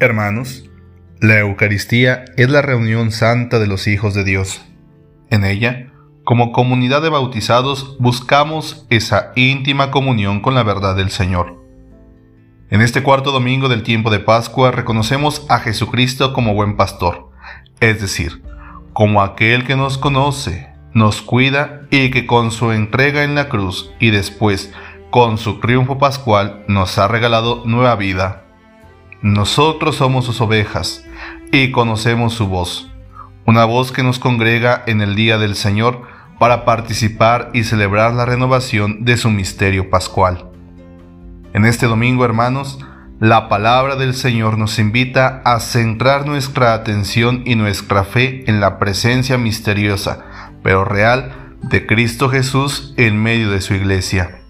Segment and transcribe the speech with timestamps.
[0.00, 0.70] Hermanos,
[1.18, 4.64] la Eucaristía es la reunión santa de los hijos de Dios.
[5.28, 5.88] En ella,
[6.22, 11.60] como comunidad de bautizados, buscamos esa íntima comunión con la verdad del Señor.
[12.70, 17.30] En este cuarto domingo del tiempo de Pascua reconocemos a Jesucristo como buen pastor,
[17.80, 18.44] es decir,
[18.92, 23.90] como aquel que nos conoce, nos cuida y que con su entrega en la cruz
[23.98, 24.72] y después
[25.10, 28.44] con su triunfo pascual nos ha regalado nueva vida
[29.22, 31.04] nosotros somos sus ovejas
[31.50, 32.88] y conocemos su voz,
[33.46, 36.02] una voz que nos congrega en el día del Señor
[36.38, 40.48] para participar y celebrar la renovación de su misterio pascual.
[41.52, 42.78] En este domingo, hermanos,
[43.18, 48.78] la palabra del Señor nos invita a centrar nuestra atención y nuestra fe en la
[48.78, 50.26] presencia misteriosa,
[50.62, 54.42] pero real, de Cristo Jesús en medio de su iglesia.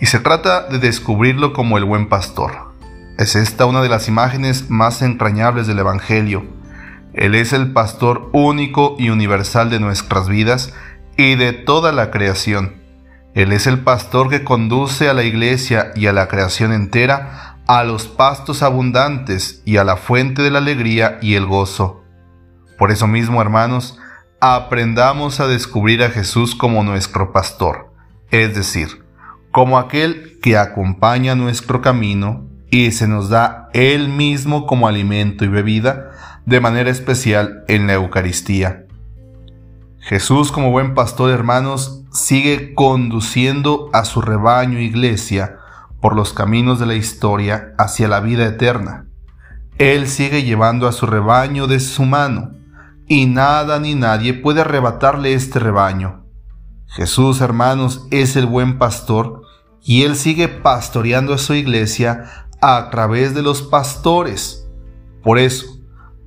[0.00, 2.75] Y se trata de descubrirlo como el buen pastor
[3.18, 6.44] es esta una de las imágenes más entrañables del Evangelio.
[7.14, 10.74] Él es el pastor único y universal de nuestras vidas
[11.16, 12.82] y de toda la creación.
[13.34, 17.84] Él es el pastor que conduce a la iglesia y a la creación entera a
[17.84, 22.04] los pastos abundantes y a la fuente de la alegría y el gozo.
[22.78, 23.98] Por eso mismo, hermanos,
[24.40, 27.92] aprendamos a descubrir a Jesús como nuestro pastor,
[28.30, 29.04] es decir,
[29.50, 35.48] como aquel que acompaña nuestro camino y se nos da Él mismo como alimento y
[35.48, 36.10] bebida,
[36.44, 38.86] de manera especial en la Eucaristía.
[39.98, 45.56] Jesús como buen pastor hermanos sigue conduciendo a su rebaño iglesia
[46.00, 49.06] por los caminos de la historia hacia la vida eterna.
[49.78, 52.52] Él sigue llevando a su rebaño de su mano,
[53.08, 56.24] y nada ni nadie puede arrebatarle este rebaño.
[56.86, 59.42] Jesús, hermanos, es el buen pastor,
[59.82, 64.68] y Él sigue pastoreando a su iglesia a través de los pastores.
[65.22, 65.66] Por eso,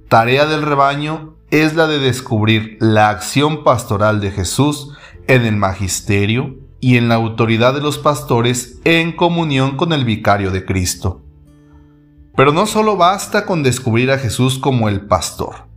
[0.07, 4.93] tarea del rebaño es la de descubrir la acción pastoral de Jesús
[5.27, 10.51] en el magisterio y en la autoridad de los pastores en comunión con el vicario
[10.51, 11.21] de Cristo.
[12.35, 15.67] Pero no solo basta con descubrir a Jesús como el pastor,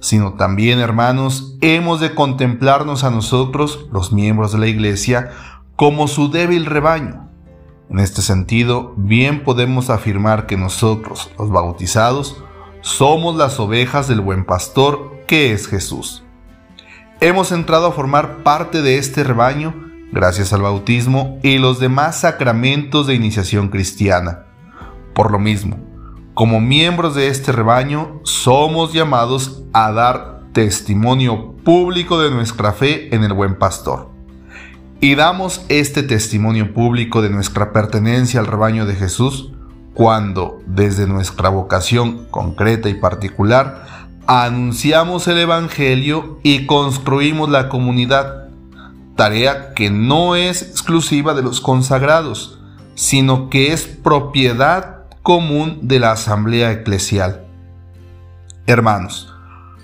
[0.00, 5.30] sino también, hermanos, hemos de contemplarnos a nosotros, los miembros de la Iglesia,
[5.76, 7.29] como su débil rebaño
[7.90, 12.42] en este sentido, bien podemos afirmar que nosotros, los bautizados,
[12.82, 16.22] somos las ovejas del buen pastor que es Jesús.
[17.20, 19.74] Hemos entrado a formar parte de este rebaño
[20.12, 24.44] gracias al bautismo y los demás sacramentos de iniciación cristiana.
[25.12, 25.76] Por lo mismo,
[26.34, 33.24] como miembros de este rebaño, somos llamados a dar testimonio público de nuestra fe en
[33.24, 34.19] el buen pastor
[35.00, 39.50] y damos este testimonio público de nuestra pertenencia al rebaño de Jesús
[39.94, 48.48] cuando, desde nuestra vocación concreta y particular, anunciamos el Evangelio y construimos la comunidad,
[49.16, 52.58] tarea que no es exclusiva de los consagrados,
[52.94, 57.46] sino que es propiedad común de la asamblea eclesial.
[58.66, 59.34] Hermanos,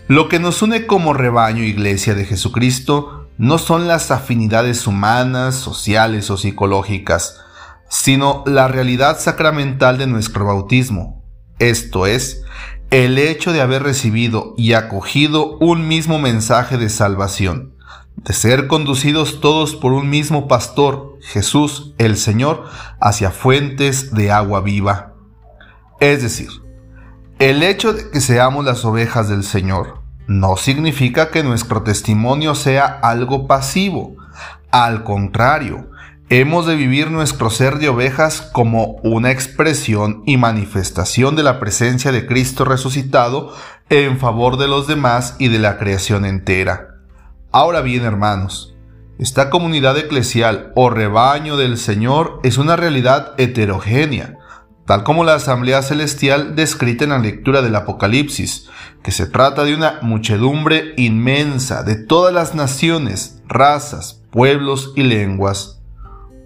[0.08, 6.30] lo que nos une como rebaño iglesia de Jesucristo no son las afinidades humanas, sociales
[6.30, 7.40] o psicológicas,
[7.88, 11.22] sino la realidad sacramental de nuestro bautismo,
[11.58, 12.42] esto es,
[12.90, 17.74] el hecho de haber recibido y acogido un mismo mensaje de salvación,
[18.16, 22.64] de ser conducidos todos por un mismo pastor, Jesús el Señor,
[23.00, 25.14] hacia fuentes de agua viva.
[26.00, 26.48] Es decir,
[27.38, 32.86] el hecho de que seamos las ovejas del Señor, no significa que nuestro testimonio sea
[32.86, 34.16] algo pasivo.
[34.70, 35.90] Al contrario,
[36.28, 42.10] hemos de vivir nuestro ser de ovejas como una expresión y manifestación de la presencia
[42.12, 43.54] de Cristo resucitado
[43.88, 46.96] en favor de los demás y de la creación entera.
[47.52, 48.74] Ahora bien, hermanos,
[49.18, 54.36] esta comunidad eclesial o rebaño del Señor es una realidad heterogénea,
[54.86, 58.68] tal como la asamblea celestial descrita en la lectura del Apocalipsis,
[59.02, 65.82] que se trata de una muchedumbre inmensa de todas las naciones, razas, pueblos y lenguas.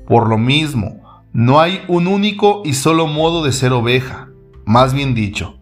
[0.07, 4.29] Por lo mismo, no hay un único y solo modo de ser oveja.
[4.65, 5.59] Más bien dicho,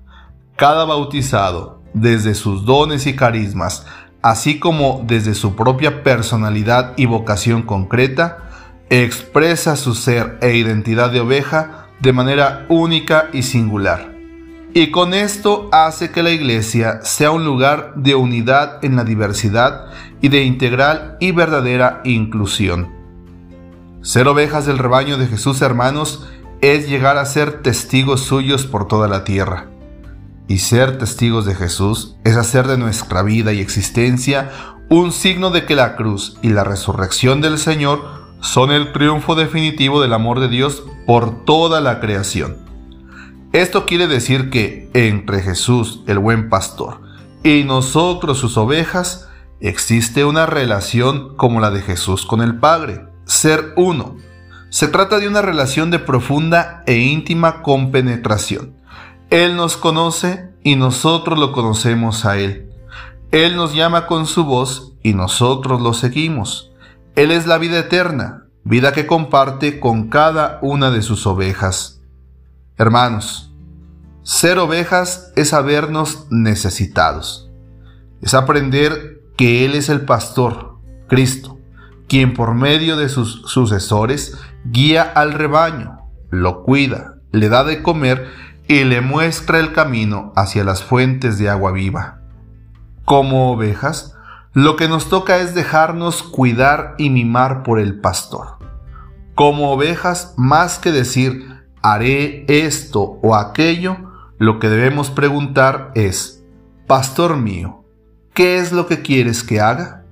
[0.57, 3.87] cada bautizado, desde sus dones y carismas,
[4.23, 8.51] así como desde su propia personalidad y vocación concreta,
[8.89, 14.15] expresa su ser e identidad de oveja de manera única y singular.
[14.75, 19.87] Y con esto hace que la iglesia sea un lugar de unidad en la diversidad
[20.21, 22.93] y de integral y verdadera inclusión.
[24.03, 26.29] Ser ovejas del rebaño de Jesús, hermanos,
[26.61, 29.67] es llegar a ser testigos suyos por toda la tierra.
[30.51, 34.51] y ser testigos de Jesús es hacer de nuestra vida y existencia
[34.89, 40.01] un signo de que la cruz y la resurrección del Señor son el triunfo definitivo
[40.01, 42.57] del amor de Dios por toda la creación.
[43.53, 47.01] Esto quiere decir que entre Jesús, el buen pastor,
[47.43, 49.29] y nosotros, sus ovejas,
[49.61, 54.17] existe una relación como la de Jesús con el Padre, ser uno.
[54.71, 58.75] Se trata de una relación de profunda e íntima compenetración.
[59.31, 62.71] Él nos conoce y nosotros lo conocemos a Él.
[63.31, 66.71] Él nos llama con su voz y nosotros lo seguimos.
[67.19, 72.01] Él es la vida eterna, vida que comparte con cada una de sus ovejas.
[72.77, 73.53] Hermanos,
[74.23, 77.51] ser ovejas es sabernos necesitados.
[78.23, 80.79] Es aprender que Él es el pastor,
[81.09, 81.59] Cristo,
[82.07, 85.99] quien por medio de sus sucesores guía al rebaño,
[86.31, 88.29] lo cuida, le da de comer
[88.69, 92.21] y le muestra el camino hacia las fuentes de agua viva.
[93.05, 94.15] Como ovejas,
[94.59, 98.59] lo que nos toca es dejarnos cuidar y mimar por el pastor.
[99.37, 101.47] Como ovejas, más que decir
[101.81, 103.99] haré esto o aquello,
[104.37, 106.45] lo que debemos preguntar es,
[106.89, 107.85] Pastor mío,
[108.35, 110.03] ¿qué es lo que quieres que haga?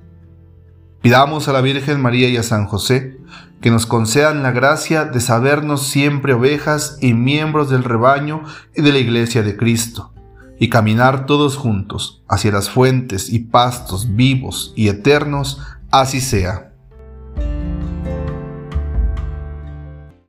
[1.03, 3.19] Pidamos a la Virgen María y a San José
[3.61, 8.45] que nos concedan la gracia de sabernos siempre ovejas y miembros del rebaño
[8.77, 10.13] y de la Iglesia de Cristo
[10.59, 15.61] y caminar todos juntos hacia las fuentes y pastos vivos y eternos,
[15.91, 16.73] así sea.